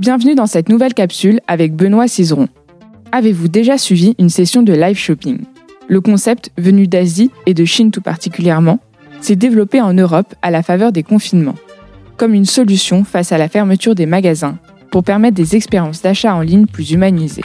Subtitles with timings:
[0.00, 2.48] Bienvenue dans cette nouvelle capsule avec Benoît Cizeron.
[3.12, 5.40] Avez-vous déjà suivi une session de live shopping?
[5.88, 8.78] Le concept, venu d'Asie et de Chine tout particulièrement,
[9.20, 11.56] s'est développé en Europe à la faveur des confinements,
[12.16, 14.56] comme une solution face à la fermeture des magasins
[14.90, 17.44] pour permettre des expériences d'achat en ligne plus humanisées.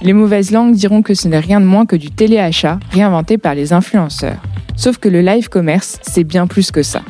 [0.00, 3.54] Les mauvaises langues diront que ce n'est rien de moins que du téléachat réinventé par
[3.54, 4.40] les influenceurs.
[4.76, 7.02] Sauf que le live commerce, c'est bien plus que ça.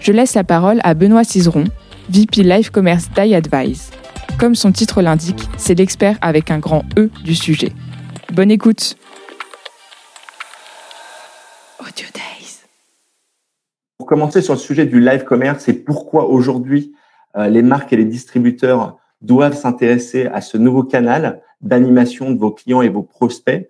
[0.00, 1.64] Je laisse la parole à Benoît Cizeron,
[2.10, 3.90] VP Live Commerce d'iAdvise.
[4.38, 7.70] Comme son titre l'indique, c'est l'expert avec un grand E du sujet.
[8.32, 8.96] Bonne écoute
[11.78, 12.62] Audio Days.
[13.98, 16.94] Pour commencer sur le sujet du live commerce et pourquoi aujourd'hui
[17.36, 22.52] euh, les marques et les distributeurs doivent s'intéresser à ce nouveau canal d'animation de vos
[22.52, 23.68] clients et vos prospects,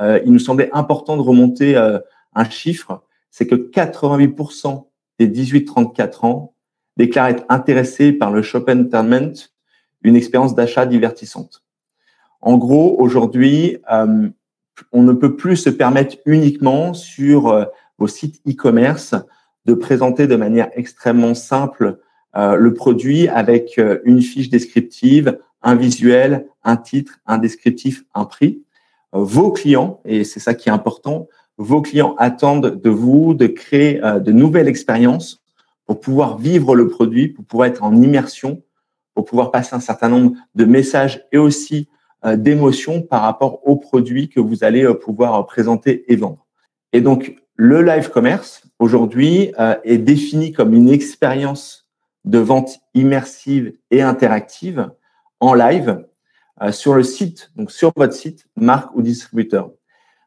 [0.00, 1.98] euh, il nous semblait important de remonter euh,
[2.36, 4.84] un chiffre, c'est que 88%
[5.18, 6.54] des 18-34 ans
[6.96, 9.34] déclarent être intéressés par le shop entertainment,
[10.02, 11.62] une expérience d'achat divertissante.
[12.40, 14.28] En gros, aujourd'hui, euh,
[14.92, 17.64] on ne peut plus se permettre uniquement sur euh,
[17.98, 19.14] vos sites e-commerce
[19.66, 21.98] de présenter de manière extrêmement simple
[22.36, 28.62] euh, le produit avec une fiche descriptive, un visuel, un titre, un descriptif, un prix.
[29.12, 34.00] vos clients, et c'est ça qui est important, vos clients attendent de vous de créer
[34.00, 35.42] de nouvelles expériences
[35.90, 38.62] pour pouvoir vivre le produit, pour pouvoir être en immersion,
[39.12, 41.88] pour pouvoir passer un certain nombre de messages et aussi
[42.24, 46.46] euh, d'émotions par rapport au produit que vous allez euh, pouvoir euh, présenter et vendre.
[46.92, 51.88] Et donc, le live commerce, aujourd'hui, est défini comme une expérience
[52.24, 54.92] de vente immersive et interactive
[55.40, 56.04] en live
[56.70, 59.72] sur le site, donc sur votre site, marque ou distributeur.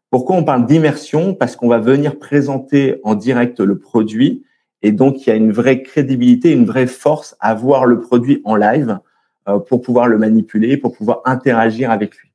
[0.10, 1.34] Pourquoi on parle d'immersion?
[1.34, 4.44] Parce qu'on va venir présenter en direct le produit
[4.84, 8.42] et donc, il y a une vraie crédibilité, une vraie force à voir le produit
[8.44, 9.00] en live
[9.48, 12.32] euh, pour pouvoir le manipuler, pour pouvoir interagir avec lui.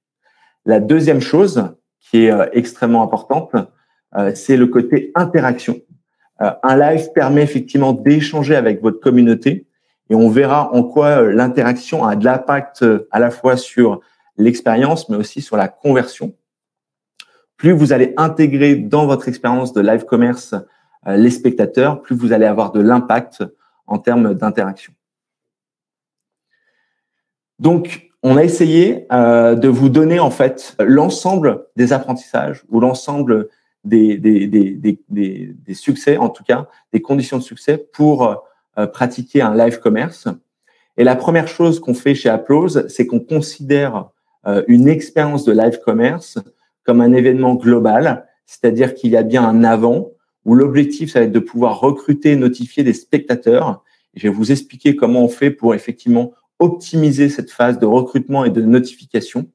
[0.64, 3.54] La deuxième chose qui est euh, extrêmement importante,
[4.16, 5.76] euh, c'est le côté interaction.
[6.40, 9.66] un live permet effectivement d'échanger avec votre communauté
[10.08, 14.00] et on verra en quoi l'interaction a de l'impact à la fois sur
[14.38, 16.32] l'expérience, mais aussi sur la conversion.
[17.56, 20.54] Plus vous allez intégrer dans votre expérience de live commerce
[21.06, 23.44] les spectateurs, plus vous allez avoir de l'impact
[23.86, 24.92] en termes d'interaction.
[27.58, 33.48] Donc, on a essayé euh, de vous donner en fait l'ensemble des apprentissages ou l'ensemble
[33.84, 38.44] des, des, succès, en tout cas des conditions de succès pour
[38.76, 40.28] euh, pratiquer un live commerce.
[40.96, 44.10] Et la première chose qu'on fait chez Applause, c'est qu'on considère
[44.66, 46.38] une expérience de live commerce
[46.84, 50.10] comme un événement global, c'est-à-dire qu'il y a bien un avant,
[50.48, 53.84] où l'objectif, ça va être de pouvoir recruter, notifier des spectateurs.
[54.14, 58.50] je vais vous expliquer comment on fait pour effectivement optimiser cette phase de recrutement et
[58.50, 59.50] de notification.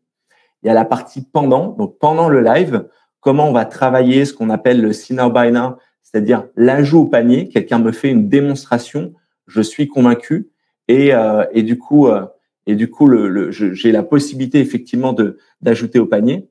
[0.62, 2.88] Il y a la partie pendant, donc pendant le live,
[3.22, 7.50] comment on va travailler ce qu'on appelle le see now now, c'est-à-dire l'ajout au panier.
[7.50, 9.16] Quelqu'un me fait une démonstration,
[9.48, 10.52] je suis convaincu
[10.88, 12.28] et, euh, et du coup, euh,
[12.68, 15.16] et du coup, le, j'ai la possibilité effectivement
[15.60, 16.48] d'ajouter au panier.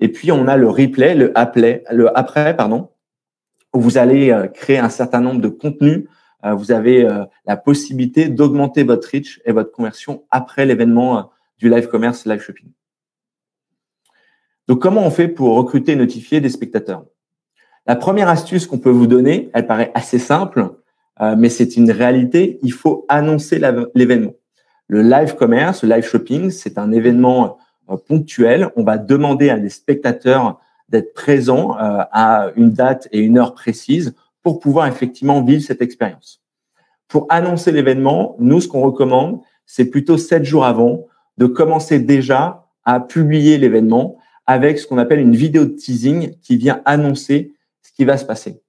[0.00, 2.90] Et puis on a le replay, le après, le après, pardon,
[3.80, 6.04] vous allez euh, créer un certain nombre de contenus.
[6.44, 11.68] Euh, vous avez euh, la possibilité d'augmenter votre reach et votre conversion après l'événement du
[11.68, 12.70] live commerce, live shopping.
[14.68, 17.04] Donc, comment on fait pour recruter et notifier des spectateurs?
[17.86, 20.72] La première astuce qu'on peut vous donner, elle paraît assez simple,
[21.38, 22.58] mais c'est une réalité.
[22.62, 23.60] Il faut annoncer
[23.94, 24.34] l'événement.
[24.88, 27.58] Le live commerce, le live shopping, c'est un événement
[28.08, 28.70] ponctuel.
[28.74, 33.54] On va demander à des spectateurs d'être présent euh, à une date et une heure
[33.54, 36.42] précise pour pouvoir effectivement vivre cette expérience.
[37.08, 41.06] Pour annoncer l'événement, nous, ce qu'on recommande, c'est plutôt sept jours avant
[41.38, 44.16] de commencer déjà à publier l'événement
[44.46, 48.24] avec ce qu'on appelle une vidéo de teasing qui vient annoncer ce qui va se
[48.24, 48.62] passer.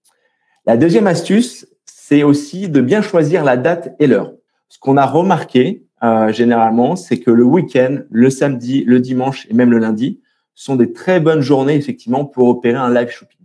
[0.65, 4.33] La deuxième astuce, c'est aussi de bien choisir la date et l'heure.
[4.69, 9.53] Ce qu'on a remarqué euh, généralement, c'est que le week-end, le samedi, le dimanche et
[9.53, 10.21] même le lundi,
[10.57, 13.37] sont des très bonnes journées, effectivement, pour opérer un live shopping.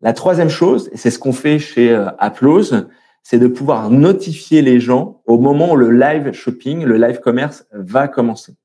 [0.00, 2.88] La troisième chose, et c'est ce qu'on fait chez euh, Applause,
[3.22, 7.64] c'est de pouvoir notifier les gens au moment où le live shopping, le live commerce
[7.70, 8.56] va commencer.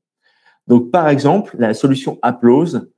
[0.66, 2.90] Donc, par exemple, la solution Applause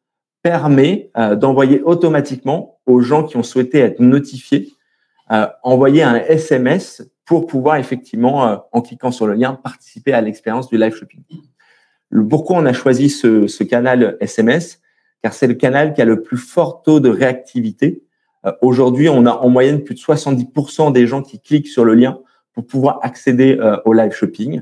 [0.41, 4.71] permet euh, d'envoyer automatiquement aux gens qui ont souhaité être notifiés,
[5.33, 10.69] euh, envoyer un SMS pour pouvoir effectivement, en cliquant sur le lien, participer à l'expérience
[10.69, 11.21] du live shopping
[12.29, 14.81] pourquoi on a choisi ce, canal SMS
[15.21, 18.03] Car c'est le canal qui a le plus fort taux de réactivité.
[18.45, 21.94] Euh, aujourd'hui, on a en moyenne plus de 70% des gens qui cliquent sur le
[21.94, 22.19] lien
[22.53, 24.61] pour pouvoir accéder euh, au live shopping.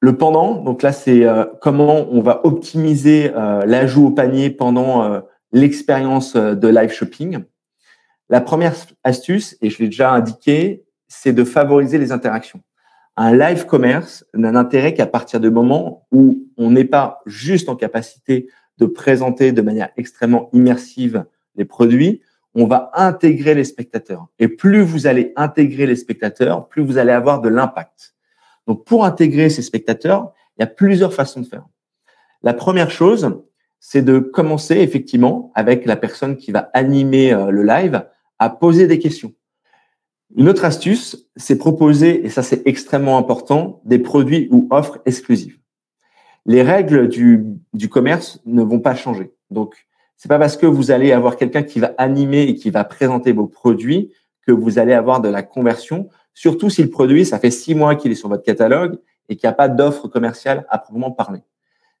[0.00, 1.26] Le pendant, donc là, c'est
[1.60, 5.20] comment on va optimiser l'ajout au panier pendant
[5.50, 7.40] l'expérience de live shopping.
[8.28, 12.60] La première astuce, et je l'ai déjà indiqué, c'est de favoriser les interactions.
[13.20, 17.74] Un live commerce n'a d'intérêt qu'à partir du moment où on n'est pas juste en
[17.74, 18.48] capacité
[18.78, 21.24] de présenter de manière extrêmement immersive
[21.56, 22.22] les produits,
[22.54, 24.28] on va intégrer les spectateurs.
[24.38, 28.14] Et plus vous allez intégrer les spectateurs, plus vous allez avoir de l'impact.
[28.68, 31.66] Donc, pour intégrer ces spectateurs, il y a plusieurs façons de faire.
[32.44, 33.42] La première chose,
[33.80, 38.06] c'est de commencer effectivement avec la personne qui va animer euh, le live
[38.38, 39.32] à poser des questions.
[40.36, 45.58] Une autre astuce, c'est proposer, et ça c'est extrêmement important, des produits ou offres exclusives.
[46.44, 49.32] Les règles du, du commerce ne vont pas changer.
[49.50, 49.86] Donc,
[50.16, 53.32] c'est pas parce que vous allez avoir quelqu'un qui va animer et qui va présenter
[53.32, 54.12] vos produits
[54.46, 56.08] que vous allez avoir de la conversion.
[56.34, 58.98] Surtout si le produit, ça fait six mois qu'il est sur votre catalogue
[59.28, 61.40] et qu'il n'y a pas d'offre commerciale à proprement parler.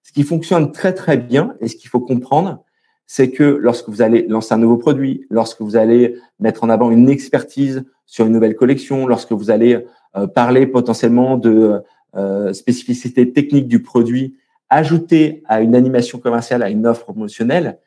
[0.02, 2.64] Ce qui fonctionne très très bien et ce qu'il faut comprendre,
[3.06, 6.90] c'est que lorsque vous allez lancer un nouveau produit, lorsque vous allez mettre en avant
[6.90, 9.84] une expertise sur une nouvelle collection, lorsque vous allez
[10.16, 11.82] euh, parler potentiellement de
[12.16, 14.34] euh, spécificités techniques du produit,
[14.70, 17.78] ajouter à une animation commerciale, à une offre promotionnelle,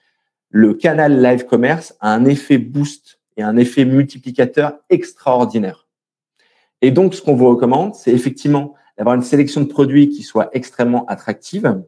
[0.49, 5.87] le canal live commerce a un effet boost et un effet multiplicateur extraordinaire.
[6.81, 10.49] Et donc, ce qu'on vous recommande, c'est effectivement d'avoir une sélection de produits qui soit
[10.53, 11.81] extrêmement attractive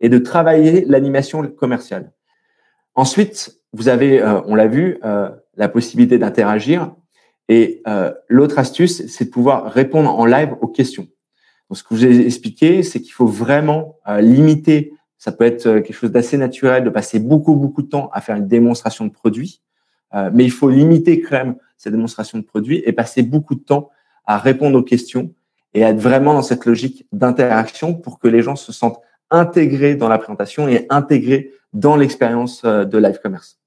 [0.00, 2.12] et de travailler l'animation commerciale.
[2.96, 6.92] Ensuite, vous avez, euh, on l'a vu, euh, la possibilité d'interagir.
[7.48, 11.08] Et euh, l'autre astuce, c'est de pouvoir répondre en live aux questions.
[11.68, 14.92] Donc, ce que je vous ai expliqué, c'est qu'il faut vraiment limiter.
[15.18, 18.36] Ça peut être quelque chose d'assez naturel de passer beaucoup, beaucoup de temps à faire
[18.36, 19.60] une démonstration de produit.
[20.32, 23.90] mais il faut limiter quand même cette démonstration de produit et passer beaucoup de temps
[24.24, 25.34] à répondre aux questions
[25.74, 30.08] et être vraiment dans cette logique d'interaction pour que les gens se sentent intégrés dans
[30.08, 33.57] la présentation et intégrés dans l'expérience euh, de live commerce.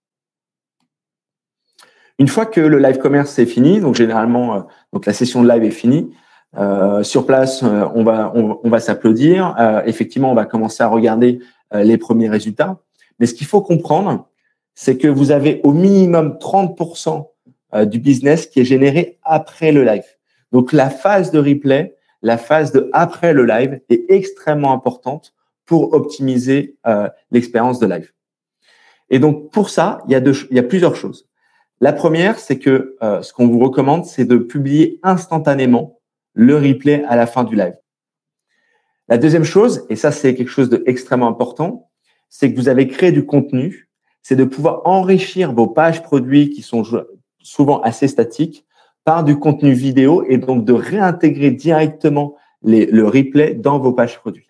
[2.22, 4.60] Une fois que le live commerce est fini, donc généralement, euh,
[4.94, 6.14] donc la session de live est finie,
[6.56, 9.56] euh, sur place, on va on, va s'applaudir.
[9.88, 11.40] effectivement, on va commencer à regarder
[11.74, 12.78] les premiers résultats.
[13.20, 14.28] Mais ce qu'il faut comprendre,
[14.76, 17.26] c'est que vous avez au minimum 30%
[17.86, 20.06] du business qui est généré après le live.
[20.52, 25.34] Donc la phase de replay, la phase de après le live est extrêmement importante
[25.66, 28.12] pour optimiser euh, l'expérience de live.
[29.10, 31.31] Et donc pour ça, il y a, deux, il y a plusieurs choses.
[31.84, 36.00] La première, c'est que euh, ce qu'on vous recommande, c'est de publier instantanément
[36.36, 37.76] le replay à la fin du live.
[39.10, 41.90] La deuxième chose, et ça c'est quelque chose d'extrêmement important,
[42.30, 43.90] c'est que vous avez créé du contenu,
[44.22, 46.84] c'est de pouvoir enrichir vos pages produits qui sont
[47.42, 48.64] souvent assez statiques
[49.04, 54.46] par du contenu vidéo et donc de réintégrer directement le replay dans vos pages produits.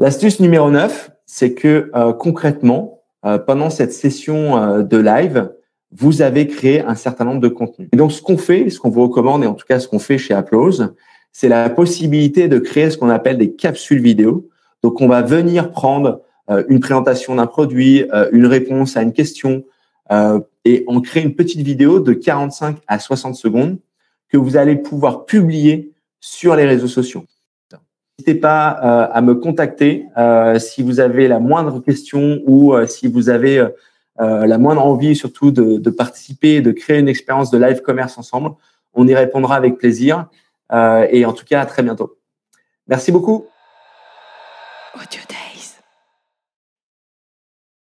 [0.00, 5.52] L'astuce numéro 9, c'est que euh, concrètement, euh, pendant cette session de live,
[5.92, 7.88] vous avez créé un certain nombre de contenus.
[7.92, 9.98] Et donc, ce qu'on fait, ce qu'on vous recommande, et en tout cas ce qu'on
[9.98, 10.94] fait chez Applause,
[11.32, 14.48] c'est la possibilité de créer ce qu'on appelle des capsules vidéo.
[14.82, 16.22] Donc, on va venir prendre
[16.68, 19.64] une présentation d'un produit, une réponse à une question,
[20.64, 23.78] et on crée une petite vidéo de 45 à 60 secondes
[24.28, 27.24] que vous allez pouvoir publier sur les réseaux sociaux.
[28.18, 32.86] N'hésitez pas euh, à me contacter euh, si vous avez la moindre question ou euh,
[32.86, 33.64] si vous avez
[34.18, 38.50] la moindre envie surtout de, de, participer, de créer une expérience de live commerce ensemble.
[38.94, 40.26] On y répondra avec plaisir.
[40.72, 42.18] et en tout cas, à très bientôt.
[42.88, 43.46] Merci beaucoup.